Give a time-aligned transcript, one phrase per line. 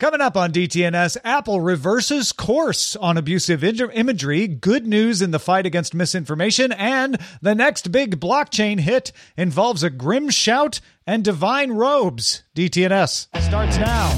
[0.00, 5.66] Coming up on DTNS, Apple reverses course on abusive imagery, good news in the fight
[5.66, 12.44] against misinformation, and the next big blockchain hit involves a grim shout and divine robes.
[12.54, 14.08] DTNS starts now.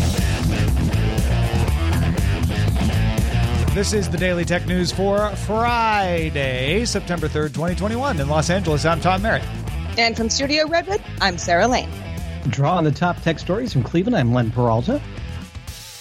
[3.72, 8.20] This is the Daily Tech News for Friday, September 3rd, 2021.
[8.20, 9.44] In Los Angeles, I'm Tom Merritt.
[9.96, 11.90] And from Studio Redwood, I'm Sarah Lane.
[12.50, 15.00] Drawing the top tech stories from Cleveland, I'm Len Peralta.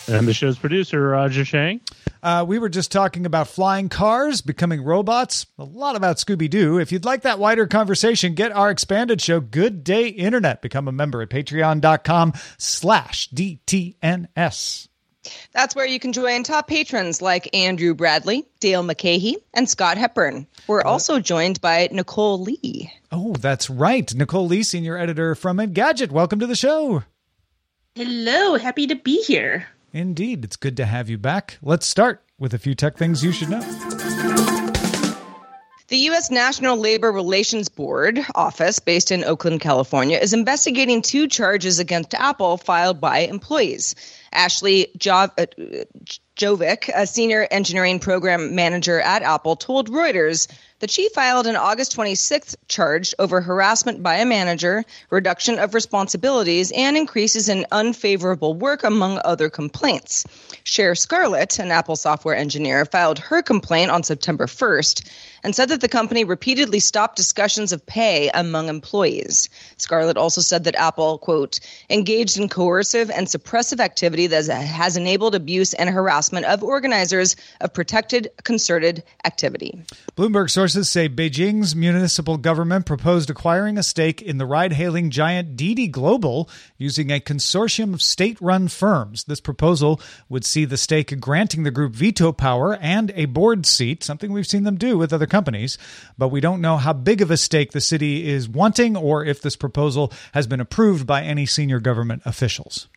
[0.10, 1.82] And I'm the show's producer, Roger Chang.
[2.24, 6.80] Uh, we were just talking about flying cars, becoming robots, a lot about Scooby Doo.
[6.80, 10.64] If you'd like that wider conversation, get our expanded show, Good Day Internet.
[10.64, 14.88] Become a member at patreon.com slash DTNS.
[15.52, 20.48] That's where you can join top patrons like Andrew Bradley, Dale McCahey, and Scott Hepburn.
[20.66, 22.92] We're also joined by Nicole Lee.
[23.12, 24.12] Oh, that's right.
[24.16, 26.10] Nicole Lee, senior editor from Engadget.
[26.10, 27.04] Welcome to the show.
[27.94, 28.56] Hello.
[28.58, 29.68] Happy to be here.
[29.94, 30.44] Indeed.
[30.46, 31.58] It's good to have you back.
[31.62, 33.62] Let's start with a few tech things you should know.
[35.90, 36.30] The U.S.
[36.30, 42.58] National Labor Relations Board office, based in Oakland, California, is investigating two charges against Apple
[42.58, 43.96] filed by employees.
[44.32, 45.46] Ashley jo- uh,
[46.36, 50.48] Gjøvik, a senior engineering program manager at Apple, told Reuters
[50.80, 56.72] that she filed an August 26th charge over harassment by a manager, reduction of responsibilities,
[56.72, 60.26] and increases in unfavorable work, among other complaints.
[60.64, 65.08] Cher Scarlett, an Apple software engineer, filed her complaint on September 1st
[65.44, 69.50] and said that the company repeatedly stopped discussions of pay among employees.
[69.78, 71.60] Scarlett also said that Apple, quote,
[71.90, 77.74] engaged in coercive and suppressive activity that has enabled abuse and harassment of organizers of
[77.74, 79.82] protected concerted activity.
[80.16, 85.56] Bloomberg sources say Beijing's municipal government proposed acquiring a stake in the ride hailing giant
[85.56, 89.24] Didi Global using a consortium of state run firms.
[89.24, 94.04] This proposal would see the stake granting the group veto power and a board seat,
[94.04, 95.78] something we've seen them do with other companies,
[96.18, 99.42] but we don't know how big of a stake the city is wanting or if
[99.42, 102.88] this proposal has been approved by any senior government officials.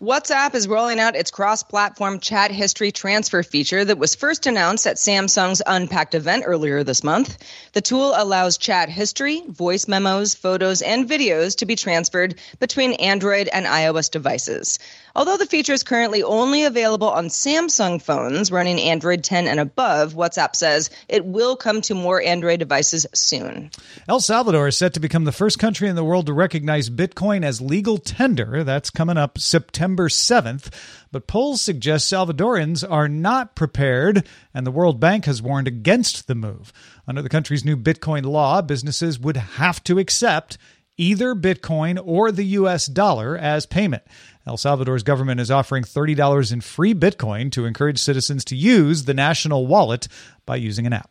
[0.00, 4.86] WhatsApp is rolling out its cross platform chat history transfer feature that was first announced
[4.86, 7.36] at Samsung's Unpacked event earlier this month.
[7.72, 13.48] The tool allows chat history, voice memos, photos, and videos to be transferred between Android
[13.48, 14.78] and iOS devices.
[15.16, 20.14] Although the feature is currently only available on Samsung phones running Android 10 and above,
[20.14, 23.72] WhatsApp says it will come to more Android devices soon.
[24.08, 27.44] El Salvador is set to become the first country in the world to recognize Bitcoin
[27.44, 28.62] as legal tender.
[28.62, 30.72] That's coming up September 7th.
[31.10, 36.34] But polls suggest Salvadorans are not prepared, and the World Bank has warned against the
[36.34, 36.72] move.
[37.06, 40.58] Under the country's new Bitcoin law, businesses would have to accept
[40.98, 44.02] either Bitcoin or the US dollar as payment.
[44.46, 49.14] El Salvador's government is offering $30 in free Bitcoin to encourage citizens to use the
[49.14, 50.08] national wallet
[50.44, 51.10] by using an app.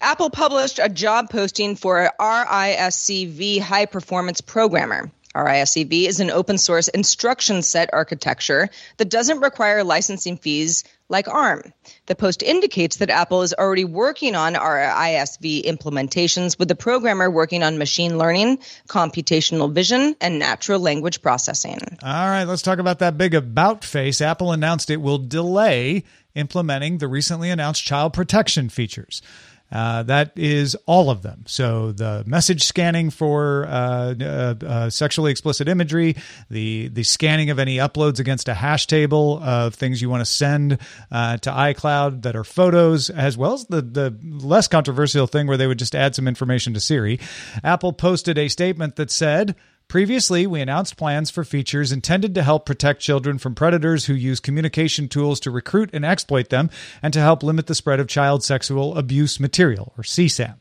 [0.00, 5.10] Apple published a job posting for RISC-V high performance programmer.
[5.34, 11.72] RISC-V is an open source instruction set architecture that doesn't require licensing fees like ARM.
[12.06, 17.62] The post indicates that Apple is already working on RISC-V implementations with the programmer working
[17.62, 18.58] on machine learning,
[18.88, 21.78] computational vision, and natural language processing.
[22.02, 24.20] All right, let's talk about that big about face.
[24.20, 29.20] Apple announced it will delay implementing the recently announced child protection features.
[29.72, 31.44] Uh, that is all of them.
[31.46, 36.16] So the message scanning for uh, uh, uh, sexually explicit imagery,
[36.50, 40.30] the the scanning of any uploads against a hash table of things you want to
[40.30, 40.78] send
[41.10, 45.56] uh, to iCloud that are photos, as well as the the less controversial thing where
[45.56, 47.18] they would just add some information to Siri.
[47.64, 49.56] Apple posted a statement that said.
[49.92, 54.40] Previously, we announced plans for features intended to help protect children from predators who use
[54.40, 56.70] communication tools to recruit and exploit them
[57.02, 60.54] and to help limit the spread of child sexual abuse material, or CSAM.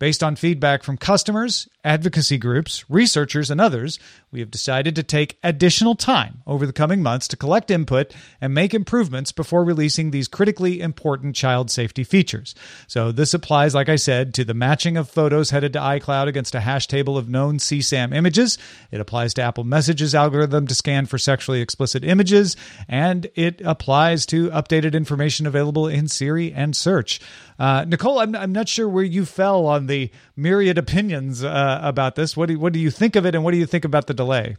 [0.00, 3.98] Based on feedback from customers, advocacy groups, researchers, and others,
[4.30, 8.54] we have decided to take additional time over the coming months to collect input and
[8.54, 12.54] make improvements before releasing these critically important child safety features.
[12.86, 16.54] So, this applies, like I said, to the matching of photos headed to iCloud against
[16.54, 18.58] a hash table of known CSAM images.
[18.90, 22.56] It applies to Apple Messages algorithm to scan for sexually explicit images,
[22.88, 27.20] and it applies to updated information available in Siri and Search.
[27.58, 32.14] Uh, Nicole, I'm, I'm not sure where you fell on the myriad opinions uh, about
[32.14, 32.36] this.
[32.36, 34.14] What do, what do you think of it, and what do you think about the
[34.14, 34.56] delay?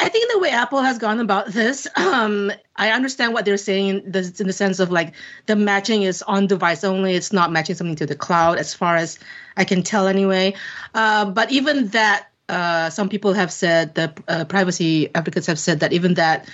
[0.00, 3.88] I think the way Apple has gone about this, um, I understand what they're saying
[3.88, 5.14] in the, in the sense of like
[5.46, 7.14] the matching is on device only.
[7.14, 9.18] It's not matching something to the cloud, as far as
[9.56, 10.54] I can tell, anyway.
[10.94, 15.80] Uh, but even that, uh, some people have said the uh, privacy advocates have said
[15.80, 16.48] that even that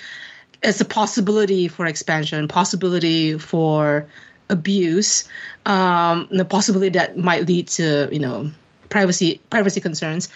[0.62, 4.06] is a possibility for expansion, possibility for
[4.50, 5.28] abuse,
[5.66, 8.50] um, the possibility that might lead to you know
[8.90, 10.28] privacy privacy concerns,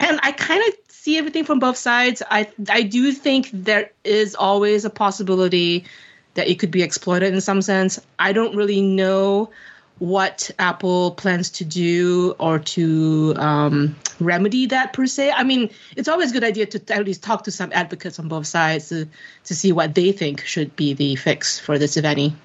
[0.00, 2.22] and I kind of see everything from both sides.
[2.30, 5.84] I I do think there is always a possibility
[6.34, 8.00] that it could be exploited in some sense.
[8.18, 9.50] I don't really know
[9.98, 15.32] what Apple plans to do or to um, remedy that per se.
[15.32, 18.28] I mean, it's always a good idea to at least talk to some advocates on
[18.28, 19.08] both sides to,
[19.44, 22.36] to see what they think should be the fix for this, if any.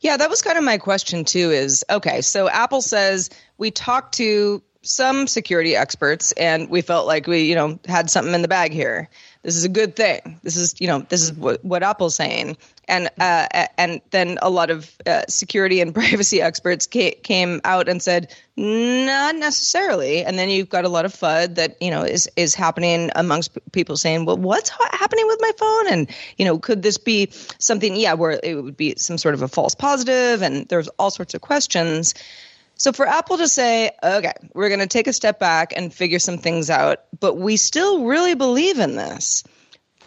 [0.00, 3.28] Yeah, that was kind of my question too is okay, so Apple says
[3.60, 8.32] we talked to some security experts and we felt like we, you know, had something
[8.34, 9.10] in the bag here.
[9.42, 10.40] This is a good thing.
[10.42, 12.56] This is, you know, this is what, what Apple's saying.
[12.88, 13.46] And uh,
[13.78, 19.36] and then a lot of uh, security and privacy experts came out and said not
[19.36, 20.24] necessarily.
[20.24, 23.56] And then you've got a lot of FUD that you know is is happening amongst
[23.72, 25.92] people saying, well, what's ha- happening with my phone?
[25.92, 27.28] And you know, could this be
[27.58, 27.94] something?
[27.94, 31.34] Yeah, where it would be some sort of a false positive, and there's all sorts
[31.34, 32.14] of questions.
[32.80, 36.18] So for Apple to say, okay, we're going to take a step back and figure
[36.18, 39.44] some things out, but we still really believe in this.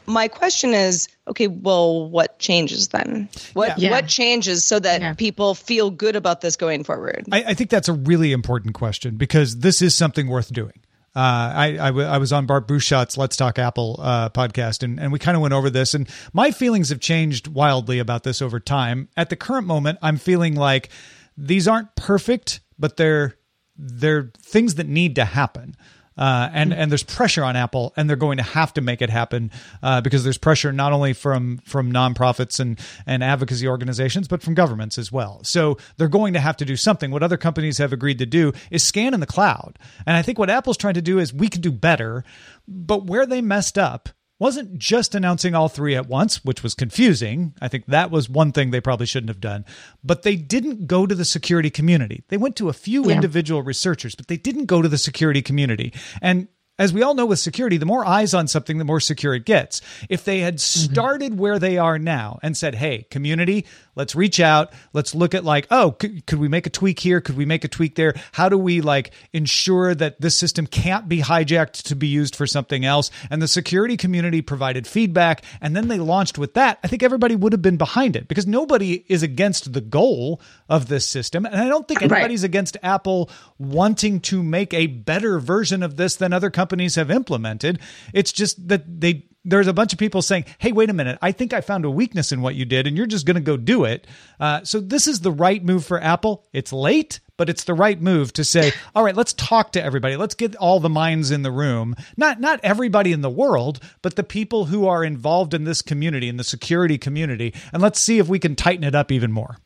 [0.07, 3.29] My question is, okay, well, what changes then?
[3.53, 3.91] What Yeah.
[3.91, 5.13] what changes so that Yeah.
[5.13, 7.25] people feel good about this going forward?
[7.31, 10.73] I, I think that's a really important question because this is something worth doing.
[11.15, 14.99] Uh, I, I, w- I was on Bart Busschots' Let's Talk Apple uh, podcast, and,
[14.99, 15.93] and we kind of went over this.
[15.93, 19.09] And my feelings have changed wildly about this over time.
[19.15, 20.89] At the current moment, I'm feeling like
[21.37, 23.37] these aren't perfect, but they're
[23.77, 25.73] they're things that need to happen.
[26.17, 29.09] Uh, and and there's pressure on Apple, and they're going to have to make it
[29.09, 29.51] happen
[29.81, 32.77] uh, because there's pressure not only from from nonprofits and
[33.07, 35.39] and advocacy organizations, but from governments as well.
[35.45, 37.09] So they're going to have to do something.
[37.09, 40.37] What other companies have agreed to do is scan in the cloud, and I think
[40.37, 42.25] what Apple's trying to do is we can do better,
[42.67, 44.09] but where they messed up
[44.39, 47.53] wasn't just announcing all three at once, which was confusing.
[47.61, 49.63] I think that was one thing they probably shouldn't have done.
[50.03, 52.23] But they didn't go to the security community.
[52.29, 53.15] They went to a few Yeah.
[53.15, 55.93] individual researchers, but they didn't go to the security community.
[56.21, 56.47] And
[56.79, 59.45] as we all know with security, the more eyes on something, the more secure it
[59.45, 59.79] gets.
[60.09, 60.91] If they had mm-hmm.
[60.93, 65.43] started where they are now and said, hey, community, let's reach out, let's look at
[65.43, 67.21] like, oh, could, could we make a tweak here?
[67.21, 68.15] Could we make a tweak there?
[68.31, 72.47] How do we like ensure that this system can't be hijacked to be used for
[72.47, 73.11] something else?
[73.29, 76.79] And the security community provided feedback and then they launched with that.
[76.83, 80.87] I think everybody would have been behind it because nobody is against the goal of
[80.87, 81.45] this system.
[81.45, 82.11] And I don't think Right.
[82.13, 86.62] anybody's against Apple wanting to make a better version of this than other companies
[86.95, 87.79] have implemented.
[88.13, 91.17] It's just that they there's a bunch of people saying, "Hey, wait a minute!
[91.21, 93.41] I think I found a weakness in what you did, and you're just going to
[93.41, 94.07] go do it."
[94.39, 96.45] Uh, so this is the right move for Apple.
[96.53, 100.15] It's late, but it's the right move to say, "All right, let's talk to everybody.
[100.15, 101.95] Let's get all the minds in the room.
[102.15, 106.29] Not not everybody in the world, but the people who are involved in this community,
[106.29, 109.57] in the security community, and let's see if we can tighten it up even more."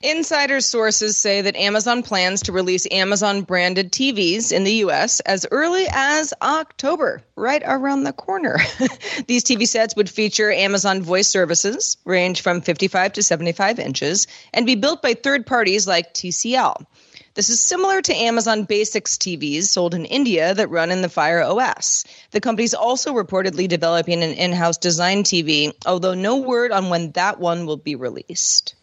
[0.00, 5.44] Insider sources say that Amazon plans to release Amazon branded TVs in the US as
[5.50, 8.58] early as October, right around the corner.
[9.26, 14.66] These TV sets would feature Amazon voice services, range from 55 to 75 inches, and
[14.66, 16.86] be built by third parties like TCL.
[17.34, 21.42] This is similar to Amazon Basics TVs sold in India that run in the Fire
[21.42, 22.04] OS.
[22.30, 27.10] The company's also reportedly developing an in house design TV, although no word on when
[27.12, 28.76] that one will be released.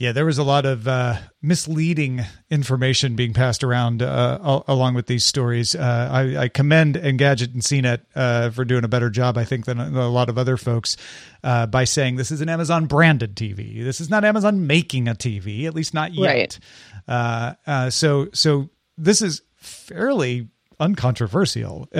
[0.00, 4.94] Yeah, there was a lot of uh, misleading information being passed around uh, al- along
[4.94, 5.74] with these stories.
[5.74, 9.66] Uh, I, I, commend Engadget and CNET uh, for doing a better job, I think,
[9.66, 10.96] than a lot of other folks
[11.44, 13.84] uh, by saying this is an Amazon branded TV.
[13.84, 16.58] This is not Amazon making a TV, at least not yet.
[17.06, 17.56] Right.
[17.66, 20.48] Uh, so, so this is fairly
[20.80, 21.90] uncontroversial.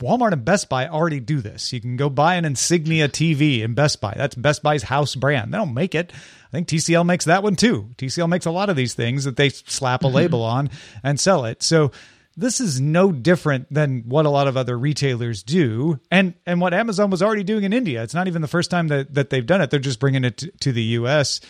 [0.00, 1.72] Walmart and Best Buy already do this.
[1.72, 4.14] You can go buy an Insignia TV in Best Buy.
[4.16, 5.52] That's Best Buy's house brand.
[5.52, 6.12] They don't make it.
[6.14, 7.90] I think TCL makes that one too.
[7.96, 10.70] TCL makes a lot of these things that they slap a label on
[11.02, 11.62] and sell it.
[11.62, 11.90] So
[12.36, 16.74] this is no different than what a lot of other retailers do and and what
[16.74, 18.02] Amazon was already doing in India.
[18.02, 19.70] It's not even the first time that, that they've done it.
[19.70, 21.40] They're just bringing it to, to the US.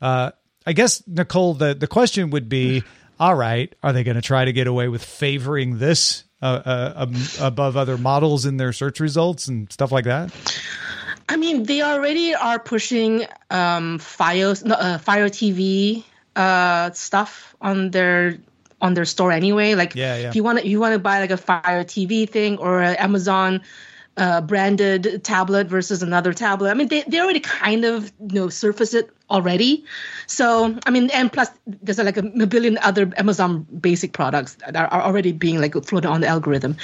[0.00, 0.30] Uh,
[0.66, 2.84] I guess, Nicole, the, the question would be
[3.18, 6.92] all right, are they going to try to get away with favoring this uh, uh,
[6.96, 10.30] um, above other models in their search results and stuff like that?
[11.26, 16.04] I mean, they already are pushing um, Fire uh, Fire TV
[16.36, 18.36] uh, stuff on their
[18.82, 19.74] on their store anyway.
[19.74, 20.28] Like, yeah, yeah.
[20.28, 22.96] if you want to you want to buy like a Fire TV thing or an
[22.96, 23.62] Amazon
[24.16, 26.70] uh, branded tablet versus another tablet.
[26.70, 29.84] I mean, they, they already kind of you know surface it already.
[30.26, 34.86] So I mean, and plus there's like a, billion other Amazon basic products that are,
[34.86, 36.76] are already being like floated on the algorithm.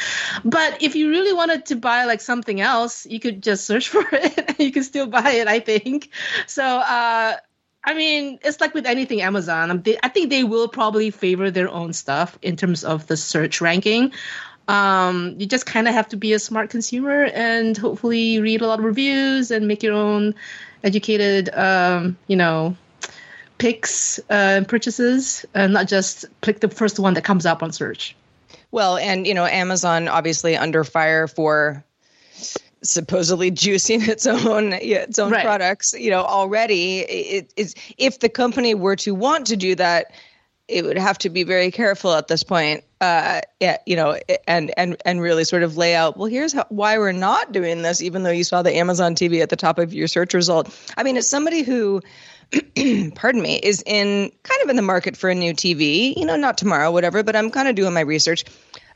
[0.45, 4.05] But if you really wanted to buy like something else, you could just search for
[4.13, 5.49] it you can still buy it.
[5.49, 6.11] I think
[6.47, 6.65] so.
[6.65, 7.37] Uh,
[7.83, 9.83] I mean, it's like with anything Amazon.
[9.83, 13.61] They, I think they will probably favor their own stuff in terms of the search
[13.61, 14.13] ranking.
[14.69, 18.67] Um, you just kind of have to be a smart consumer and hopefully read a
[18.67, 20.35] lot of reviews and make your own
[20.85, 22.77] educated, um, you know,
[23.59, 27.73] picks uh, and purchases, and not just click the first one that comes up on
[27.73, 28.17] search.
[28.71, 31.85] Well, and you know, Amazon obviously under fire for
[32.83, 35.45] supposedly juicing its own its own right.
[35.45, 35.95] products.
[35.99, 40.13] You know, already it is if the company were to want to do that
[40.71, 44.73] it would have to be very careful at this point uh, yeah, you know, and
[44.77, 46.17] and and really sort of lay out.
[46.19, 49.41] Well, here's how, why we're not doing this, even though you saw the Amazon TV
[49.41, 50.77] at the top of your search result.
[50.97, 52.03] I mean, as somebody who,
[53.15, 56.37] pardon me, is in kind of in the market for a new TV, you know,
[56.37, 58.45] not tomorrow, whatever, but I'm kind of doing my research.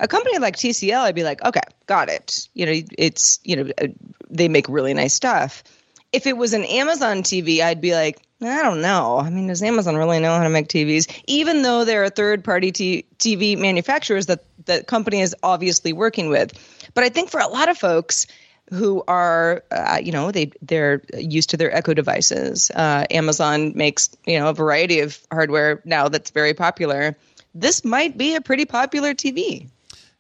[0.01, 2.49] A company like TCL, I'd be like, okay, got it.
[2.53, 3.87] You know, it's you know, uh,
[4.29, 5.65] they make really nice stuff.
[6.13, 9.19] If it was an Amazon TV, I'd be like, I don't know.
[9.19, 11.11] I mean, does Amazon really know how to make TVs?
[11.27, 16.53] Even though there are third-party t- TV manufacturers that the company is obviously working with,
[16.95, 18.27] but I think for a lot of folks
[18.71, 22.71] who are, uh, you know, they they're used to their Echo devices.
[22.71, 27.17] Uh, Amazon makes you know a variety of hardware now that's very popular.
[27.55, 29.69] This might be a pretty popular TV.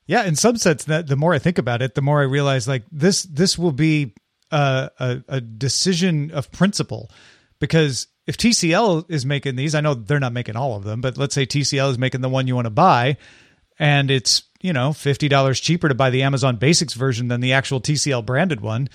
[0.07, 2.69] Yeah, in some sense, that the more I think about it, the more I realize
[2.69, 4.13] like this this will be
[4.51, 7.11] a, a, a decision of principle
[7.59, 11.19] because if TCL is making these, I know they're not making all of them, but
[11.19, 13.17] let's say TCL is making the one you want to buy
[13.79, 17.81] and it's, you know, $50 cheaper to buy the Amazon Basics version than the actual
[17.81, 18.89] TCL branded one.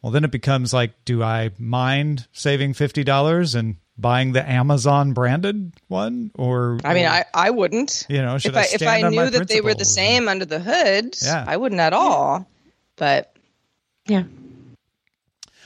[0.00, 5.72] Well, then it becomes like, do I mind saving $50 and buying the Amazon branded
[5.86, 8.06] one or I mean, I, I wouldn't.
[8.08, 10.58] You know, if I, I if I knew that they were the same under the
[10.58, 11.44] hood, yeah.
[11.46, 12.48] I wouldn't at all.
[12.96, 13.36] But
[14.06, 14.24] yeah.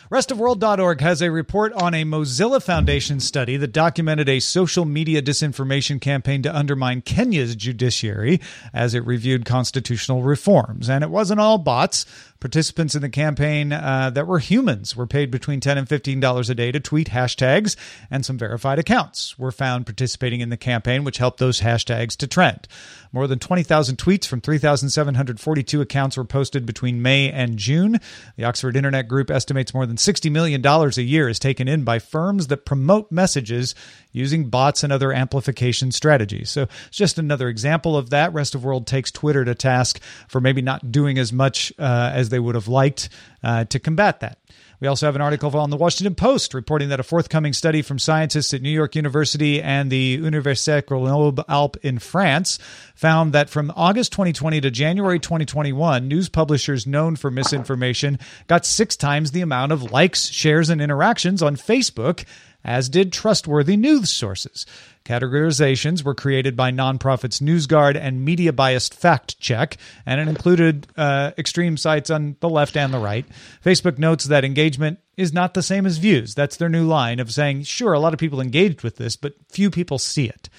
[0.09, 6.01] Restofworld.org has a report on a Mozilla Foundation study that documented a social media disinformation
[6.01, 8.41] campaign to undermine Kenya's judiciary
[8.73, 10.89] as it reviewed constitutional reforms.
[10.89, 12.07] And it wasn't all bots.
[12.41, 16.55] Participants in the campaign uh, that were humans were paid between 10 and $15 a
[16.55, 17.77] day to tweet hashtags,
[18.11, 22.27] and some verified accounts were found participating in the campaign, which helped those hashtags to
[22.27, 22.69] trend.
[23.13, 27.99] More than 20,000 tweets from 3,742 accounts were posted between May and June.
[28.37, 31.99] The Oxford Internet Group estimates more than $60 million a year is taken in by
[31.99, 33.75] firms that promote messages
[34.13, 36.51] using bots and other amplification strategies.
[36.51, 38.33] So it's just another example of that.
[38.33, 42.26] Rest of World takes Twitter to task for maybe not doing as much uh, as
[42.29, 43.09] they would have liked
[43.43, 44.39] uh, to combat that.
[44.79, 47.99] We also have an article on the Washington Post reporting that a forthcoming study from
[47.99, 52.59] scientists at New York University and the Université Grenoble Alpes in France
[52.95, 58.19] found that from August 2020 to January 2021, news publishers known for misinformation
[58.49, 62.27] got six times the amount of likes, shares, and interactions on Facebook
[62.67, 64.67] as did trustworthy news sources.
[65.05, 71.31] Categorizations were created by nonprofits NewsGuard and Media Bias Fact Check, and it included uh,
[71.39, 73.25] extreme sites on the left and the right.
[73.65, 76.35] Facebook notes that engagement is not the same as views.
[76.35, 79.35] That's their new line of saying, sure, a lot of people engaged with this, but
[79.49, 80.51] few people see it.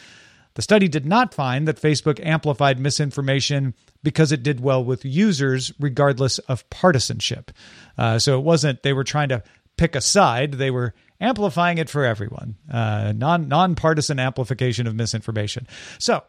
[0.54, 5.74] The study did not find that Facebook amplified misinformation because it did well with users,
[5.78, 7.52] regardless of partisanship.
[7.98, 9.44] Uh, so it wasn't they were trying to
[9.76, 12.56] pick a side, they were amplifying it for everyone.
[12.72, 15.68] Uh, non nonpartisan amplification of misinformation.
[16.00, 16.24] So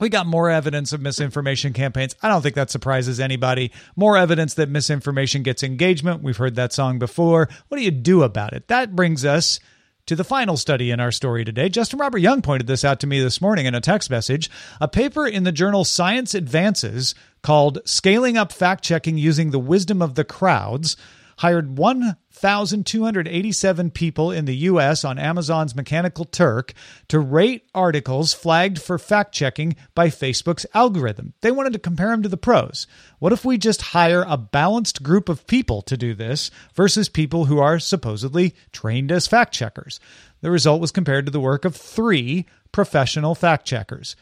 [0.00, 2.16] we got more evidence of misinformation campaigns.
[2.22, 3.70] I don't think that surprises anybody.
[3.96, 6.22] More evidence that misinformation gets engagement.
[6.22, 7.48] We've heard that song before.
[7.68, 8.68] What do you do about it?
[8.68, 9.60] That brings us
[10.06, 11.68] to the final study in our story today.
[11.68, 14.50] Justin Robert Young pointed this out to me this morning in a text message.
[14.80, 20.02] A paper in the journal Science Advances called Scaling Up Fact Checking Using the Wisdom
[20.02, 20.96] of the Crowds
[21.38, 25.04] hired 1,287 people in the U.S.
[25.04, 26.72] on Amazon's Mechanical Turk
[27.08, 31.34] to rate articles flagged for fact checking by Facebook's algorithm.
[31.40, 32.86] They wanted to compare them to the pros.
[33.18, 37.46] What if we just hire a balanced group of people to do this versus people
[37.46, 39.98] who are supposedly trained as fact checkers?
[40.40, 44.14] The result was compared to the work of three professional fact checkers.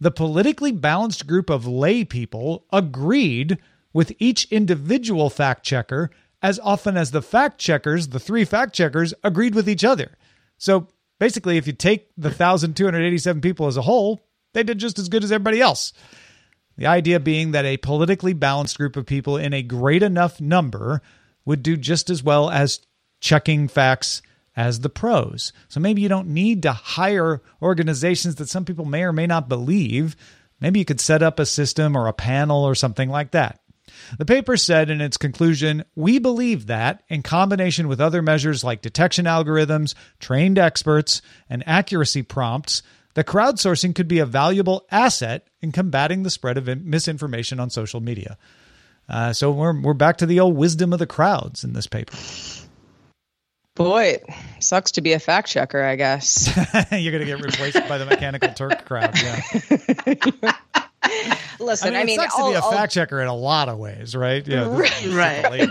[0.00, 3.58] The politically balanced group of lay people agreed
[3.92, 6.10] with each individual fact checker
[6.42, 10.16] as often as the fact checkers, the three fact checkers, agreed with each other.
[10.58, 14.20] So basically, if you take the 1,287 people as a whole,
[14.52, 15.92] they did just as good as everybody else.
[16.76, 21.02] The idea being that a politically balanced group of people in a great enough number
[21.44, 22.80] would do just as well as
[23.20, 24.22] checking facts
[24.56, 25.52] as the pros.
[25.68, 29.48] So maybe you don't need to hire organizations that some people may or may not
[29.48, 30.16] believe.
[30.60, 33.59] Maybe you could set up a system or a panel or something like that.
[34.18, 38.82] The paper said in its conclusion We believe that, in combination with other measures like
[38.82, 42.82] detection algorithms, trained experts, and accuracy prompts,
[43.14, 48.00] that crowdsourcing could be a valuable asset in combating the spread of misinformation on social
[48.00, 48.38] media.
[49.08, 52.16] Uh, so we're, we're back to the old wisdom of the crowds in this paper.
[53.74, 54.18] Boy,
[54.58, 56.48] sucks to be a fact checker, I guess.
[56.92, 59.16] You're going to get replaced by the Mechanical Turk crowd.
[59.18, 60.84] Yeah.
[61.60, 63.68] Listen, I mean, I mean it sucks to be a fact checker in a lot
[63.68, 64.46] of ways, right?
[64.46, 64.66] Yeah,
[65.08, 65.70] right.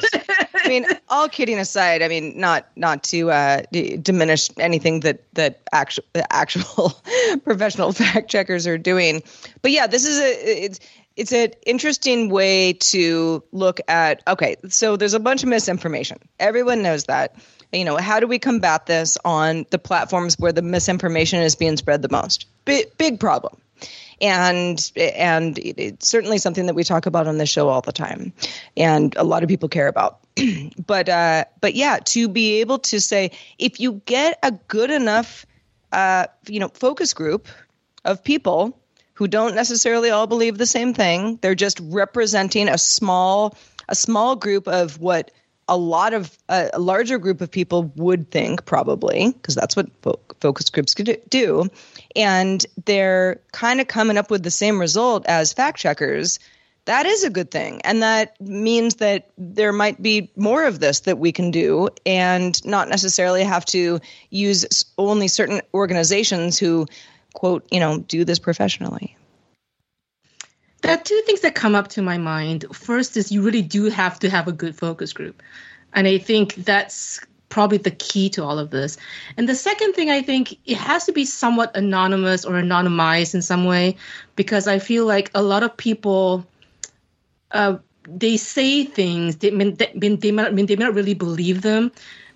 [0.53, 5.23] I mean, all kidding aside, I mean, not not to uh, d- diminish anything that
[5.33, 6.93] that actual actual
[7.43, 9.23] professional fact checkers are doing,
[9.61, 10.79] but yeah, this is a it's
[11.15, 14.23] it's an interesting way to look at.
[14.27, 16.17] Okay, so there's a bunch of misinformation.
[16.39, 17.35] Everyone knows that.
[17.71, 21.77] You know, how do we combat this on the platforms where the misinformation is being
[21.77, 22.47] spread the most?
[22.65, 23.59] Big big problem
[24.21, 28.33] and and it's certainly something that we talk about on the show all the time,
[28.75, 30.19] and a lot of people care about.
[30.85, 35.45] but uh, but yeah, to be able to say if you get a good enough
[35.91, 37.47] uh, you know focus group
[38.05, 38.79] of people
[39.13, 43.57] who don't necessarily all believe the same thing, they're just representing a small
[43.89, 45.31] a small group of what
[45.67, 49.87] a lot of uh, a larger group of people would think probably because that's what
[50.01, 51.69] fo- focus groups could do
[52.15, 56.39] and they're kind of coming up with the same result as fact checkers
[56.85, 61.01] that is a good thing and that means that there might be more of this
[61.01, 63.99] that we can do and not necessarily have to
[64.29, 66.85] use only certain organizations who
[67.33, 69.15] quote you know do this professionally
[70.81, 72.65] there are two things that come up to my mind.
[72.71, 75.43] First is you really do have to have a good focus group.
[75.93, 78.97] And I think that's probably the key to all of this.
[79.37, 83.41] And the second thing, I think it has to be somewhat anonymous or anonymized in
[83.41, 83.97] some way,
[84.35, 86.45] because I feel like a lot of people,
[87.51, 91.91] uh, they say things, they, they, they, may, they not really believe them,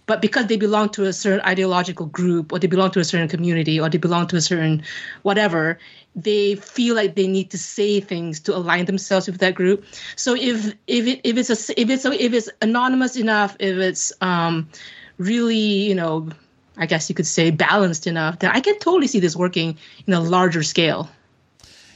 [0.05, 3.27] but because they belong to a certain ideological group or they belong to a certain
[3.27, 4.83] community or they belong to a certain
[5.21, 5.79] whatever
[6.15, 10.35] they feel like they need to say things to align themselves with that group so
[10.35, 14.13] if if it if it's a if it's a, if it's anonymous enough if it's
[14.21, 14.69] um
[15.17, 16.29] really you know
[16.77, 20.13] i guess you could say balanced enough that i can totally see this working in
[20.13, 21.09] a larger scale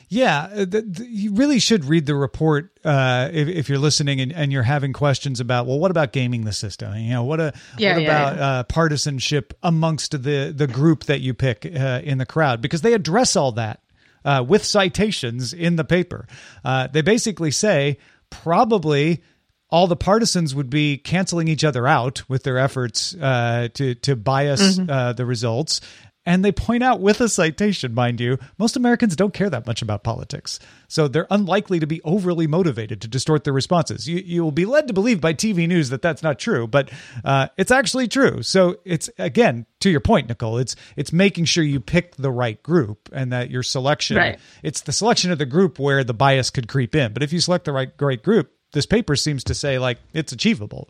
[0.10, 4.22] yeah, uh, the, the, you really should read the report uh, if, if, you're listening
[4.22, 6.96] and, and, you're having questions about, well, what about gaming the system?
[6.96, 8.46] You know, what, a, yeah, what yeah, about yeah.
[8.46, 12.62] Uh, partisanship amongst the the group that you pick uh, in the crowd?
[12.62, 13.82] Because they address all that
[14.24, 16.26] uh, with citations in the paper.
[16.64, 17.98] Uh, they basically say
[18.30, 19.22] probably
[19.70, 24.16] all the partisans would be canceling each other out with their efforts uh, to to
[24.16, 24.90] bias mm-hmm.
[24.90, 25.82] uh, the results,
[26.28, 29.82] and they point out with a citation, mind you, most Americans don't care that much
[29.82, 30.60] about politics.
[30.90, 34.10] So they're unlikely to be overly motivated to distort their responses.
[34.10, 36.92] You, you will be led to believe by TV news that that's not true, but
[37.24, 38.44] uh, it's actually true.
[38.44, 42.62] So it's, again, to your point, Nicole, it's, it's making sure you pick the right
[42.62, 44.38] group and that your selection, right.
[44.64, 47.14] it's the selection of the group where the bias could creep in.
[47.14, 50.32] But if you select the right, right group, this paper seems to say like it's
[50.32, 50.88] achievable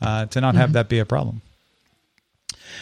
[0.00, 0.72] uh, to not have mm-hmm.
[0.72, 1.42] that be a problem.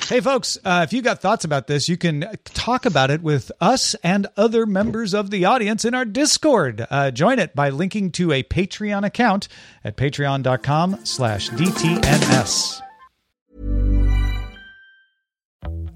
[0.09, 3.51] Hey, folks, uh, if you got thoughts about this, you can talk about it with
[3.61, 6.87] us and other members of the audience in our Discord.
[6.89, 9.49] Uh, join it by linking to a Patreon account
[9.83, 12.81] at patreon.com slash DTNS.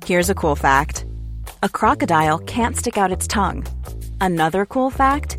[0.04, 1.06] Here's a cool fact
[1.62, 3.66] a crocodile can't stick out its tongue.
[4.20, 5.38] Another cool fact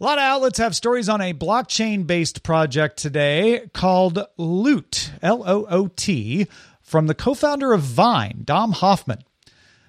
[0.00, 5.42] A lot of outlets have stories on a blockchain based project today called Loot, L
[5.44, 6.46] O O T,
[6.80, 9.24] from the co founder of Vine, Dom Hofmann.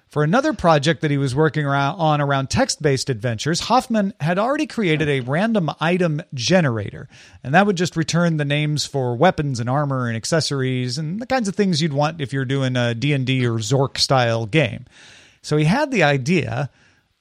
[0.08, 4.36] For another project that he was working around, on around text based adventures, Hofmann had
[4.36, 7.08] already created a random item generator,
[7.44, 11.26] and that would just return the names for weapons and armor and accessories and the
[11.26, 14.86] kinds of things you'd want if you're doing a D&D or Zork style game.
[15.40, 16.68] So he had the idea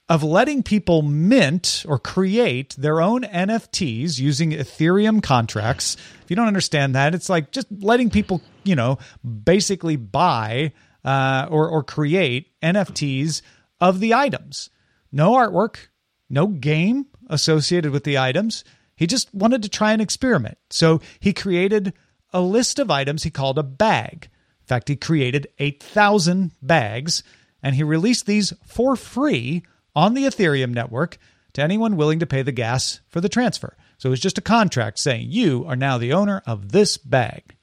[0.10, 5.96] of letting people mint or create their own NFTs using Ethereum contracts.
[6.24, 8.98] If you don't understand that, it's like just letting people, you know,
[9.44, 10.74] basically buy
[11.06, 13.44] uh, or or create NFTs
[13.80, 14.72] of the items.
[15.12, 15.88] No artwork,
[16.28, 18.64] no game associated with the items.
[18.96, 20.58] He just wanted to try an experiment.
[20.72, 21.94] So he created
[22.34, 24.28] a list of items he called a bag.
[24.62, 27.24] In fact, he created 8,000 bags
[27.64, 29.64] and he released these for free
[29.96, 31.18] on the Ethereum network
[31.54, 33.76] to anyone willing to pay the gas for the transfer.
[33.98, 37.56] So it was just a contract saying you are now the owner of this bag.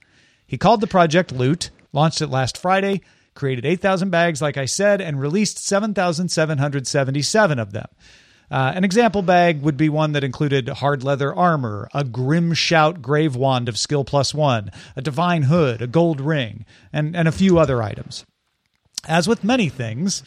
[0.47, 3.03] He called the project Loot, launched it last Friday,
[3.35, 7.89] created 8,000 bags, like I said, and released 7,777 of them.
[8.49, 13.03] Uh, an example bag would be one that included hard leather armor, a grim shout
[13.03, 17.33] grave wand of skill plus one, a divine hood, a gold ring, and, and a
[17.33, 18.25] few other items.
[19.09, 20.23] As with many things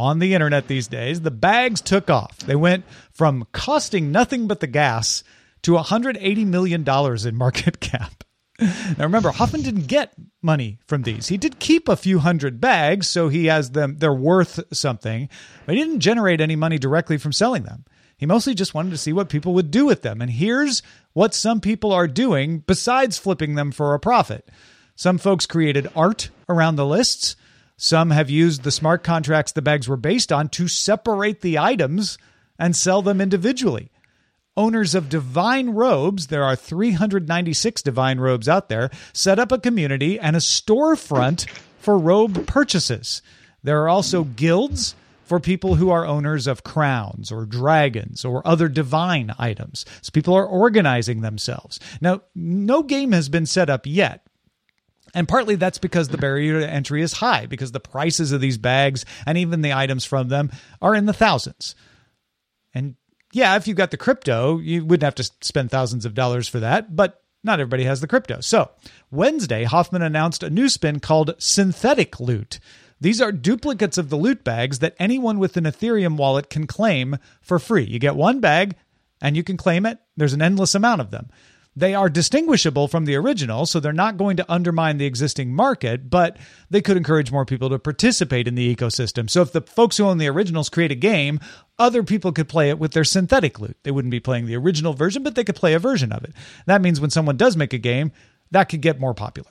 [0.00, 2.38] on the internet these days, the bags took off.
[2.38, 5.22] They went from costing nothing but the gas
[5.62, 8.24] to $180 million in market cap.
[8.60, 11.28] Now remember, Hofmann didn't get money from these.
[11.28, 15.30] He did keep a few hundred bags, so he has them they're worth something,
[15.64, 17.84] but he didn't generate any money directly from selling them.
[18.18, 20.20] He mostly just wanted to see what people would do with them.
[20.20, 20.82] And here's
[21.14, 24.46] what some people are doing besides flipping them for a profit.
[24.94, 27.36] Some folks created art around the lists.
[27.82, 32.18] Some have used the smart contracts the bags were based on to separate the items
[32.58, 33.90] and sell them individually
[34.60, 40.18] owners of divine robes, there are 396 divine robes out there, set up a community
[40.20, 43.22] and a storefront for robe purchases.
[43.62, 48.68] There are also guilds for people who are owners of crowns or dragons or other
[48.68, 49.86] divine items.
[50.02, 51.78] So people are organizing themselves.
[52.00, 54.26] Now, no game has been set up yet.
[55.14, 58.58] And partly that's because the barrier to entry is high, because the prices of these
[58.58, 61.74] bags and even the items from them are in the thousands.
[62.74, 62.94] And
[63.32, 66.60] yeah, if you got the crypto, you wouldn't have to spend thousands of dollars for
[66.60, 68.40] that, but not everybody has the crypto.
[68.40, 68.70] So,
[69.10, 72.60] Wednesday, Hofmann announced a new spin called Synthetic Loot.
[73.00, 77.16] These are duplicates of the loot bags that anyone with an Ethereum wallet can claim
[77.40, 77.84] for free.
[77.84, 78.76] You get one bag
[79.22, 79.98] and you can claim it.
[80.16, 81.30] There's an endless amount of them.
[81.76, 86.10] They are distinguishable from the original, so they're not going to undermine the existing market,
[86.10, 86.36] but
[86.68, 89.30] they could encourage more people to participate in the ecosystem.
[89.30, 91.38] So if the folks who own the originals create a game,
[91.78, 93.76] other people could play it with their synthetic loot.
[93.84, 96.32] They wouldn't be playing the original version, but they could play a version of it.
[96.66, 98.10] That means when someone does make a game,
[98.50, 99.50] that could get more popular.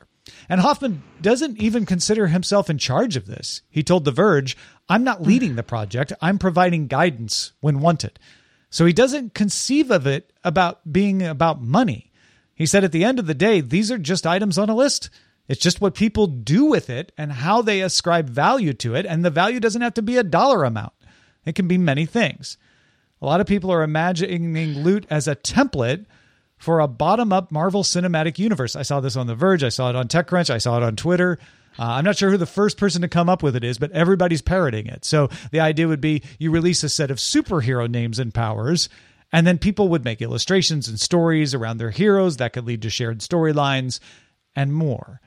[0.50, 3.62] And Hofmann doesn't even consider himself in charge of this.
[3.70, 4.58] He told The Verge,
[4.90, 8.20] I'm not leading the project, I'm providing guidance when wanted.
[8.70, 12.09] So he doesn't conceive of it about being about money.
[12.60, 15.10] He said at the end of the day, these are just items on a list.
[15.48, 19.06] It's just what people do with it and how they ascribe value to it.
[19.06, 20.94] And the value doesn't have to be a dollar amount,
[21.46, 22.58] it can be many things.
[23.22, 26.06] A lot of people are imagining loot as a template
[26.58, 28.76] for a bottom up Marvel Cinematic Universe.
[28.76, 30.98] I saw this on The Verge, I saw it on TechCrunch, I saw it on
[30.98, 31.40] Twitter.
[31.78, 33.92] Uh, I'm not sure who the first person to come up with it is, but
[33.94, 35.06] everybody's parroting it.
[35.06, 38.90] So the idea would be you release a set of superhero names and powers,
[39.32, 42.90] and then people would make illustrations and stories around their heroes that could lead to
[42.90, 44.00] shared storylines
[44.56, 45.22] and more.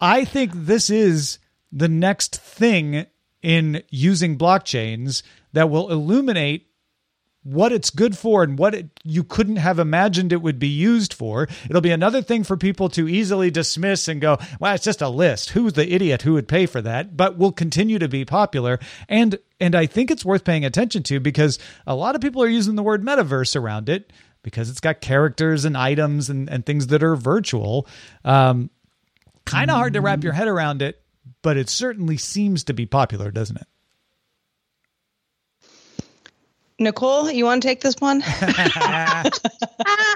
[0.00, 1.38] I think this is
[1.70, 3.06] the next thing
[3.42, 6.68] in using blockchains that will illuminate
[7.44, 11.14] what it's good for and what it, you couldn't have imagined it would be used
[11.14, 11.46] for.
[11.68, 15.08] It'll be another thing for people to easily dismiss and go, well, it's just a
[15.08, 15.50] list.
[15.50, 17.16] Who's the idiot who would pay for that?
[17.16, 18.80] But will continue to be popular.
[19.08, 22.48] And and I think it's worth paying attention to because a lot of people are
[22.48, 26.88] using the word metaverse around it because it's got characters and items and, and things
[26.88, 27.86] that are virtual.
[28.24, 28.70] Um,
[29.44, 31.02] kind of hard to wrap your head around it,
[31.42, 33.66] but it certainly seems to be popular, doesn't it?
[36.78, 38.20] Nicole, you want to take this one?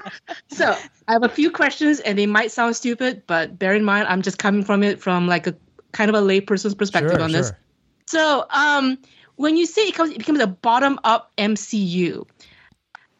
[0.49, 4.09] so I have a few questions, and they might sound stupid, but bear in mind,
[4.09, 5.55] I'm just coming from it from like a
[5.93, 7.43] kind of a layperson's perspective sure, on sure.
[7.43, 7.53] this.
[8.07, 8.99] So, um,
[9.37, 12.27] when you say it, comes, it becomes a bottom-up MCU,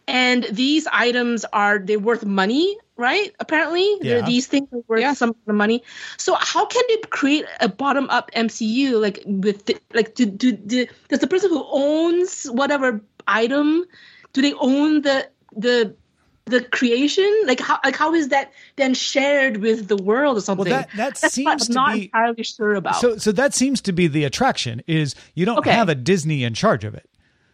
[0.09, 3.33] and these items are they're worth money, right?
[3.39, 4.23] Apparently, yeah.
[4.23, 5.13] these things are worth yeah.
[5.13, 5.85] some money.
[6.17, 10.87] So, how can they create a bottom-up MCU like with the, like do, do, do,
[11.09, 13.85] does the person who owns whatever item?
[14.33, 15.95] Do they own the the
[16.47, 17.43] the creation?
[17.47, 20.71] Like how like how is that then shared with the world or something?
[20.71, 22.97] Well, that that That's seems I'm not be, entirely sure about.
[22.97, 25.73] So so that seems to be the attraction is you don't okay.
[25.73, 27.09] have a Disney in charge of it.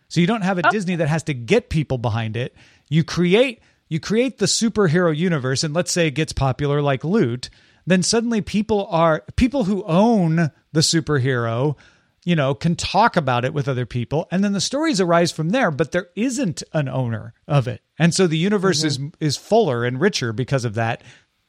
[0.09, 0.71] So you don't have a oh.
[0.71, 2.55] Disney that has to get people behind it.
[2.89, 7.51] You create you create the superhero universe and let's say it gets popular like loot,
[7.87, 11.77] then suddenly people are people who own the superhero
[12.25, 14.27] you know, can talk about it with other people.
[14.31, 17.83] And then the stories arise from there, but there isn't an owner of it.
[17.99, 19.07] And so the universe mm-hmm.
[19.21, 21.03] is is fuller and richer because of that.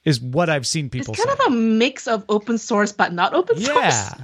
[0.03, 1.15] Is what I've seen people.
[1.15, 1.45] It's kind say.
[1.45, 3.75] of a mix of open source, but not open source.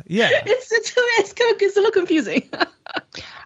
[0.05, 0.29] Yeah, yeah.
[0.45, 2.47] It's it's, it's kind of it's a little confusing.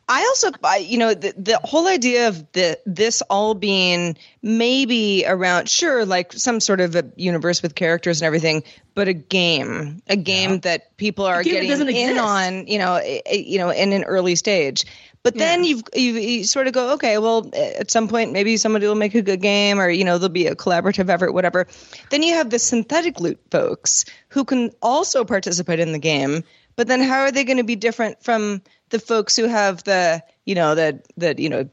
[0.07, 5.25] I also, I, you know, the, the whole idea of the this all being maybe
[5.25, 8.63] around, sure, like some sort of a universe with characters and everything,
[8.93, 10.57] but a game, a game yeah.
[10.57, 12.19] that people are getting in exist.
[12.19, 14.85] on, you know, you know, in an early stage.
[15.23, 15.69] But then yeah.
[15.71, 19.15] you've, you've you sort of go, okay, well, at some point maybe somebody will make
[19.15, 21.65] a good game, or you know, there'll be a collaborative effort, whatever.
[22.11, 26.43] Then you have the synthetic loot folks who can also participate in the game,
[26.75, 30.23] but then how are they going to be different from the folks who have the
[30.45, 31.69] you know the the you know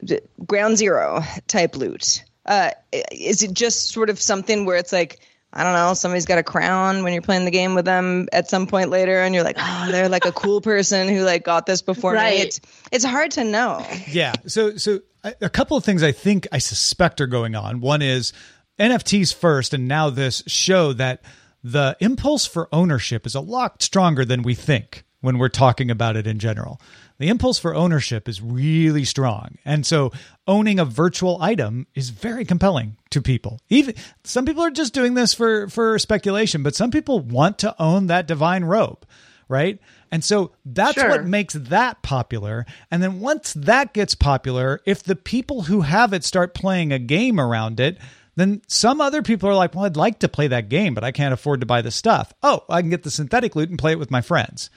[0.00, 2.24] the ground zero type loot?
[2.46, 2.70] Uh,
[3.12, 5.20] is it just sort of something where it's like
[5.52, 8.48] I don't know, somebody's got a crown when you're playing the game with them at
[8.48, 11.66] some point later, and you're like, oh, they're like a cool person who like got
[11.66, 12.36] this before right.
[12.36, 12.42] me.
[12.42, 12.60] It's
[12.92, 13.84] it's hard to know.
[14.06, 14.34] Yeah.
[14.46, 17.80] So so a couple of things I think I suspect are going on.
[17.80, 18.32] One is
[18.78, 21.22] NFTs first, and now this show that
[21.62, 26.16] the impulse for ownership is a lot stronger than we think when we're talking about
[26.16, 26.80] it in general.
[27.18, 29.58] The impulse for ownership is really strong.
[29.64, 30.12] And so
[30.46, 33.60] owning a virtual item is very compelling to people.
[33.68, 37.74] Even some people are just doing this for for speculation, but some people want to
[37.80, 39.04] own that divine robe,
[39.48, 39.78] right?
[40.10, 41.08] And so that's sure.
[41.08, 42.66] what makes that popular.
[42.90, 46.98] And then once that gets popular, if the people who have it start playing a
[46.98, 47.98] game around it,
[48.36, 51.12] then some other people are like, well, I'd like to play that game, but I
[51.12, 52.32] can't afford to buy the stuff.
[52.42, 54.70] Oh, I can get the synthetic loot and play it with my friends.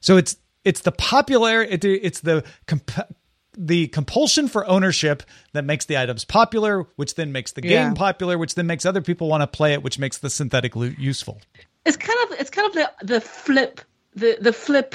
[0.00, 3.14] So it's it's the popular it's the comp-
[3.56, 7.94] the compulsion for ownership that makes the items popular, which then makes the game yeah.
[7.94, 10.98] popular, which then makes other people want to play it, which makes the synthetic loot
[10.98, 11.40] useful.
[11.84, 13.80] It's kind of it's kind of the the flip
[14.14, 14.94] the the flip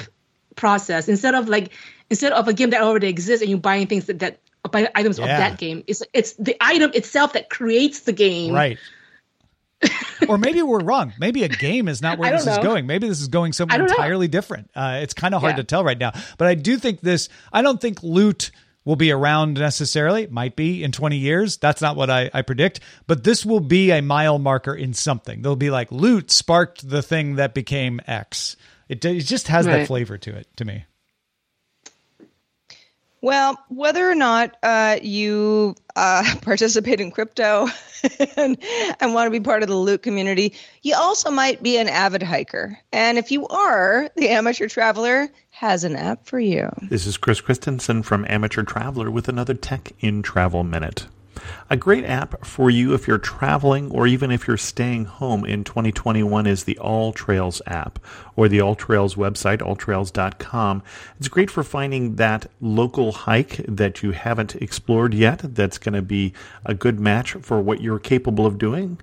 [0.54, 1.72] process instead of like
[2.10, 4.40] instead of a game that already exists and you buying things that, that
[4.70, 5.24] by items yeah.
[5.24, 5.84] of that game.
[5.86, 8.52] It's it's the item itself that creates the game.
[8.52, 8.78] Right.
[10.28, 11.12] or maybe we're wrong.
[11.18, 12.52] Maybe a game is not where this know.
[12.52, 12.86] is going.
[12.86, 14.32] Maybe this is going somewhere entirely know.
[14.32, 14.70] different.
[14.74, 15.62] Uh, it's kind of hard yeah.
[15.62, 16.12] to tell right now.
[16.38, 17.28] But I do think this.
[17.52, 18.50] I don't think loot
[18.84, 20.26] will be around necessarily.
[20.28, 21.58] might be in 20 years.
[21.58, 22.80] That's not what I, I predict.
[23.06, 25.42] But this will be a mile marker in something.
[25.42, 28.56] They'll be like loot sparked the thing that became X.
[28.88, 29.78] It, it just has right.
[29.78, 30.84] that flavor to it to me.
[33.22, 37.68] Well, whether or not uh, you uh, participate in crypto
[38.36, 38.58] and,
[39.00, 42.22] and want to be part of the loot community, you also might be an avid
[42.22, 42.78] hiker.
[42.92, 46.70] And if you are, the Amateur Traveler has an app for you.
[46.82, 51.06] This is Chris Christensen from Amateur Traveler with another Tech in Travel Minute.
[51.70, 55.64] A great app for you if you're traveling or even if you're staying home in
[55.64, 57.98] 2021 is the All Trails app
[58.36, 60.82] or the All Trails website, alltrails.com.
[61.18, 66.02] It's great for finding that local hike that you haven't explored yet that's going to
[66.02, 66.32] be
[66.64, 68.98] a good match for what you're capable of doing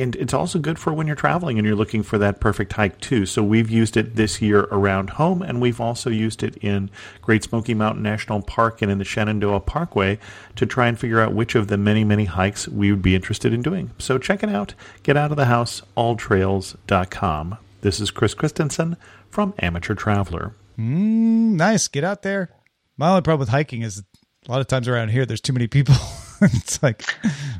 [0.00, 3.00] and it's also good for when you're traveling and you're looking for that perfect hike
[3.00, 3.26] too.
[3.26, 7.44] So we've used it this year around home, and we've also used it in Great
[7.44, 10.18] Smoky Mountain National Park and in the Shenandoah Parkway
[10.56, 13.52] to try and figure out which of the many, many hikes we would be interested
[13.52, 13.90] in doing.
[13.98, 14.74] So check it out.
[15.02, 17.58] Get out of the house, alltrails.com.
[17.80, 18.96] This is Chris Christensen
[19.28, 20.54] from Amateur Traveler.
[20.78, 21.88] Mm, nice.
[21.88, 22.50] Get out there.
[22.96, 24.02] My only problem with hiking is
[24.46, 25.94] a lot of times around here, there's too many people.
[26.54, 27.04] it's like,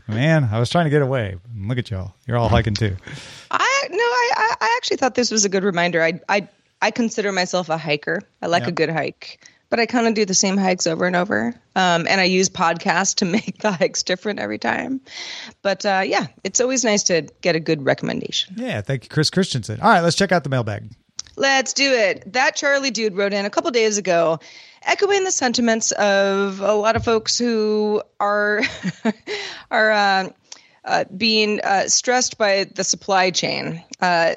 [0.08, 1.36] man, I was trying to get away.
[1.56, 2.14] Look at y'all.
[2.26, 2.96] You're all hiking too.
[3.50, 6.02] I no, I I actually thought this was a good reminder.
[6.02, 6.48] I I
[6.80, 8.20] I consider myself a hiker.
[8.42, 8.68] I like Yeah.
[8.70, 11.54] a good hike, but I kind of do the same hikes over and over.
[11.76, 15.00] Um, and I use podcasts to make the hikes different every time.
[15.62, 18.54] But uh, yeah, it's always nice to get a good recommendation.
[18.58, 18.80] Yeah.
[18.80, 19.80] Thank you, Chris Christensen.
[19.80, 20.90] All right, let's check out the mailbag.
[21.36, 22.32] Let's do it.
[22.32, 24.40] That Charlie dude wrote in a couple days ago,
[24.82, 28.62] echoing the sentiments of a lot of folks who are
[29.70, 30.28] are uh,
[30.84, 33.82] uh, being uh, stressed by the supply chain.
[34.00, 34.34] Uh,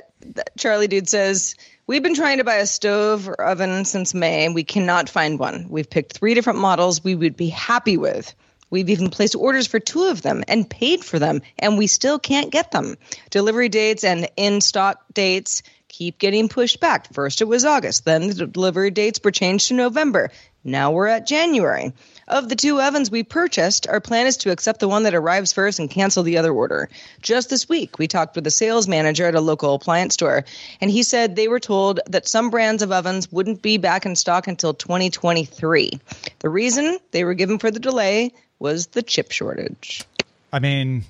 [0.57, 1.55] Charlie dude says.
[1.87, 5.37] We've been trying to buy a stove or oven since May, and we cannot find
[5.37, 5.67] one.
[5.69, 8.33] We've picked three different models we would be happy with.
[8.71, 12.17] We've even placed orders for two of them and paid for them, and we still
[12.17, 12.97] can't get them.
[13.29, 17.13] Delivery dates and in stock dates keep getting pushed back.
[17.13, 20.31] First it was August, then the delivery dates were changed to November.
[20.63, 21.93] Now we're at January.
[22.27, 25.53] Of the two ovens we purchased, our plan is to accept the one that arrives
[25.53, 26.89] first and cancel the other order.
[27.21, 30.43] Just this week, we talked with a sales manager at a local appliance store,
[30.81, 34.15] and he said they were told that some brands of ovens wouldn't be back in
[34.15, 35.91] stock until 2023.
[36.39, 40.03] The reason they were given for the delay was the chip shortage.
[40.51, 41.03] I mean,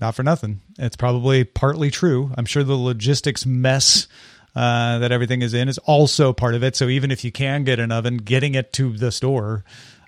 [0.00, 0.60] not for nothing.
[0.78, 2.32] It's probably partly true.
[2.36, 4.08] I'm sure the logistics mess
[4.54, 6.76] uh, that everything is in is also part of it.
[6.76, 9.64] So even if you can get an oven, getting it to the store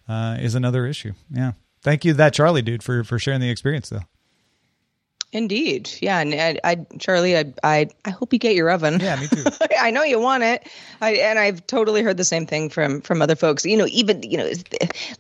[0.09, 1.13] uh, is another issue.
[1.31, 1.53] Yeah.
[1.83, 4.03] Thank you, that Charlie dude, for for sharing the experience though.
[5.35, 9.01] Indeed, yeah, and I, I Charlie, I, I, I hope you get your oven.
[9.01, 9.45] Yeah, me too.
[9.81, 10.69] I know you want it,
[11.01, 13.65] I, and I've totally heard the same thing from from other folks.
[13.65, 14.53] You know, even you know,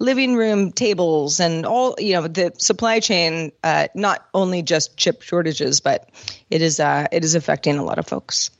[0.00, 1.94] living room tables and all.
[1.98, 6.10] You know, the supply chain, uh, not only just chip shortages, but
[6.50, 8.50] it is uh, it is affecting a lot of folks.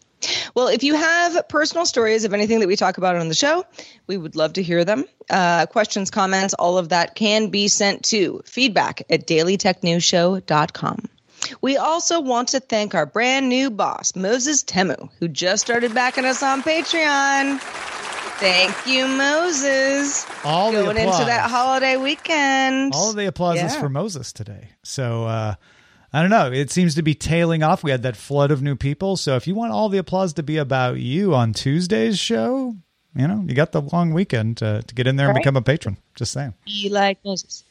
[0.55, 3.67] Well, if you have personal stories of anything that we talk about on the show,
[4.07, 5.05] we would love to hear them.
[5.29, 11.09] Uh, questions, comments, all of that can be sent to feedback at dailytechnewsshow.com.
[11.61, 16.25] We also want to thank our brand new boss, Moses Temu, who just started backing
[16.25, 17.59] us on Patreon.
[18.39, 20.27] Thank you, Moses.
[20.45, 22.93] All the Going into that holiday weekend.
[22.95, 24.71] All of the applause is for Moses today.
[24.83, 25.55] So uh,
[26.13, 26.51] I don't know.
[26.51, 27.85] It seems to be tailing off.
[27.85, 29.17] We had that flood of new people.
[29.17, 32.75] So if you want all the applause to be about you on Tuesday's show,
[33.15, 35.63] you know, you got the long weekend uh, to get in there and become a
[35.63, 35.99] patron.
[36.15, 36.55] Just saying.
[36.67, 37.65] You like Moses.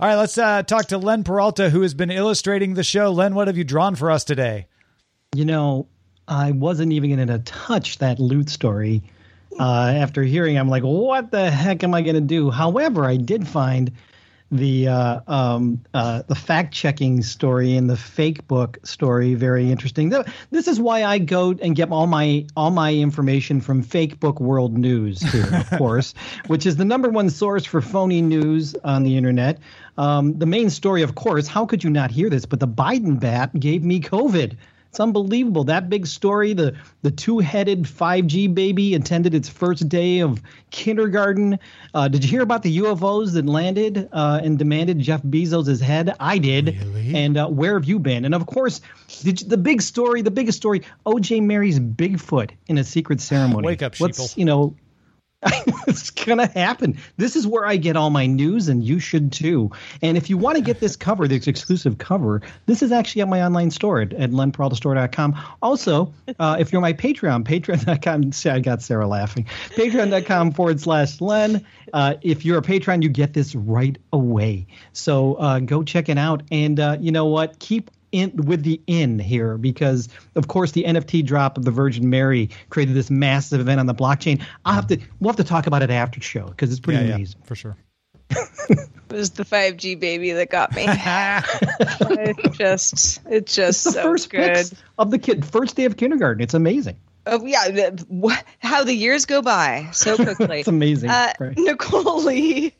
[0.00, 3.12] All right, let's uh, talk to Len Peralta, who has been illustrating the show.
[3.12, 4.66] Len, what have you drawn for us today?
[5.36, 5.86] You know,
[6.26, 9.02] I wasn't even going to touch that loot story.
[9.56, 12.50] Uh, after hearing, I'm like, what the heck am I going to do?
[12.50, 13.92] However, I did find
[14.54, 20.12] the uh, um, uh, the fact checking story and the fake book story very interesting.
[20.50, 24.40] This is why I go and get all my all my information from Fake Book
[24.40, 26.14] World News, here, of course,
[26.46, 29.58] which is the number one source for phony news on the internet.
[29.98, 32.46] Um, the main story, of course, how could you not hear this?
[32.46, 34.56] But the Biden bat gave me COVID.
[34.94, 35.64] It's unbelievable.
[35.64, 41.58] That big story, the the two-headed 5G baby attended its first day of kindergarten.
[41.92, 46.14] Uh, did you hear about the UFOs that landed uh, and demanded Jeff Bezos' head?
[46.20, 46.78] I did.
[47.12, 48.24] And uh, where have you been?
[48.24, 48.80] And of course,
[49.24, 53.66] did you- the big story, the biggest story, OJ marries Bigfoot in a secret ceremony.
[53.66, 54.00] Wake up, sheeple.
[54.00, 54.76] What's, you know,
[55.86, 56.98] it's gonna happen.
[57.16, 59.70] This is where I get all my news, and you should too.
[60.02, 63.28] And if you want to get this cover, this exclusive cover, this is actually at
[63.28, 65.40] my online store at, at lenperaltastore.com.
[65.62, 68.32] Also, uh, if you're my Patreon, patreon.com.
[68.32, 69.44] see, I got Sarah laughing.
[69.70, 71.64] Patreon.com forward slash Len.
[71.92, 74.66] Uh, if you're a patron, you get this right away.
[74.92, 76.42] So uh, go check it out.
[76.50, 77.58] And uh, you know what?
[77.58, 82.08] Keep in with the in here because of course the NFT drop of the Virgin
[82.08, 84.42] Mary created this massive event on the blockchain.
[84.64, 87.00] I'll have to we'll have to talk about it after the show because it's pretty
[87.02, 87.40] Yeah, yeah, amazing.
[87.44, 87.76] for sure.
[89.10, 90.86] It was the 5G baby that got me.
[90.88, 94.54] it just, it's just The so first good.
[94.54, 96.42] pics of the kid first day of kindergarten.
[96.42, 96.96] It's amazing.
[97.26, 100.60] Oh yeah, the- wh- how the years go by so quickly.
[100.60, 101.10] It's amazing.
[101.10, 101.56] Uh, Right.
[101.56, 102.74] Nicole Lee,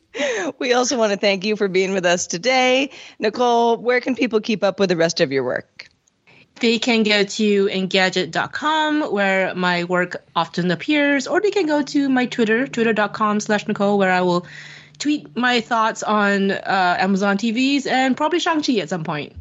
[0.59, 2.91] we also want to thank you for being with us today.
[3.19, 5.87] Nicole, where can people keep up with the rest of your work?
[6.61, 12.07] They can go to engadget.com where my work often appears, or they can go to
[12.07, 14.45] my Twitter, twitter.com slash Nicole, where I will
[14.97, 19.33] tweet my thoughts on uh, Amazon TVs and probably Shang-Chi at some point.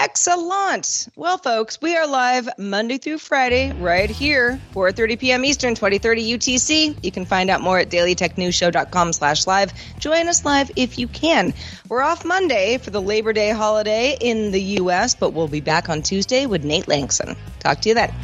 [0.00, 1.08] Excellent.
[1.16, 5.44] Well, folks, we are live Monday through Friday right here, 4.30 p.m.
[5.44, 7.04] Eastern, 2030 UTC.
[7.04, 9.72] You can find out more at dailytechnewsshow.com slash live.
[9.98, 11.52] Join us live if you can.
[11.88, 15.88] We're off Monday for the Labor Day holiday in the U.S., but we'll be back
[15.88, 17.36] on Tuesday with Nate Lanxon.
[17.58, 18.14] Talk to you then.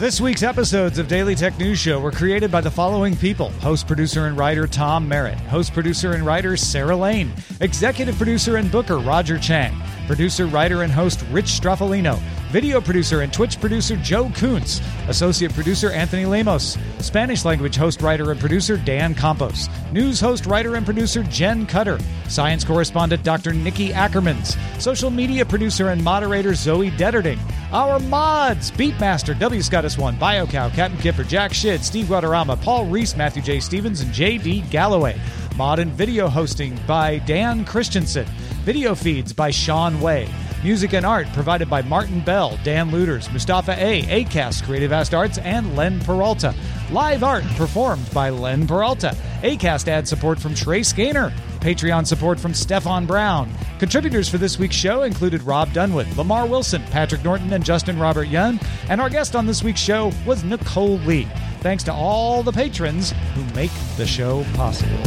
[0.00, 3.50] This week's episodes of Daily Tech News Show were created by the following people.
[3.60, 8.70] Host, producer, and writer Tom Merritt, host, producer, and writer Sarah Lane, executive producer and
[8.72, 9.72] booker Roger Chang,
[10.08, 12.18] producer, writer, and host Rich Stroffolino,
[12.50, 18.32] video producer and Twitch producer Joe Kuntz, associate producer Anthony Lemos, Spanish language host, writer,
[18.32, 23.52] and producer Dan Campos, news host, writer, and producer Jen Cutter, science correspondent Dr.
[23.52, 27.38] Nikki Ackermans, social media producer and moderator Zoe Deterding,
[27.74, 29.60] our mods Beatmaster, W.
[29.60, 33.58] Scottus One, BioCow, Captain Kipper, Jack Shid, Steve Guadarrama, Paul Reese, Matthew J.
[33.58, 34.62] Stevens, and J.D.
[34.70, 35.20] Galloway.
[35.56, 38.26] Mod and video hosting by Dan Christensen.
[38.62, 40.28] Video feeds by Sean Way.
[40.62, 45.38] Music and art provided by Martin Bell, Dan Lueders, Mustafa A, ACAST, Creative Ast Arts,
[45.38, 46.54] and Len Peralta.
[46.90, 49.16] Live art performed by Len Peralta.
[49.42, 51.32] ACAST ad support from Trey Skaner.
[51.64, 53.50] Patreon support from Stefan Brown.
[53.78, 58.28] Contributors for this week's show included Rob Dunwood, Lamar Wilson, Patrick Norton, and Justin Robert
[58.28, 58.60] Young.
[58.90, 61.26] And our guest on this week's show was Nicole Lee.
[61.60, 64.98] Thanks to all the patrons who make the show possible.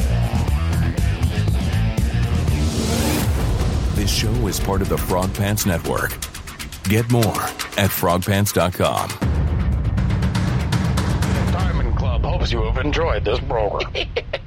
[3.94, 6.10] This show is part of the Frog Pants Network.
[6.86, 7.44] Get more
[7.78, 9.10] at frogpants.com.
[11.52, 13.94] Diamond Club hopes you have enjoyed this program.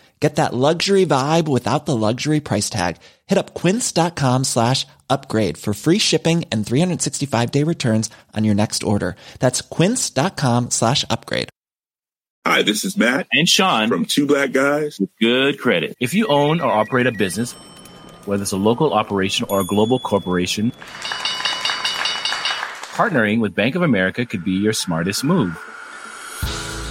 [0.21, 2.97] Get that luxury vibe without the luxury price tag.
[3.25, 8.83] Hit up quince.com slash upgrade for free shipping and 365 day returns on your next
[8.83, 9.15] order.
[9.39, 11.49] That's quince.com slash upgrade.
[12.45, 15.95] Hi, this is Matt and Sean from Two Black Guys with Good Credit.
[15.99, 17.53] If you own or operate a business,
[18.25, 20.71] whether it's a local operation or a global corporation,
[22.93, 25.57] partnering with Bank of America could be your smartest move.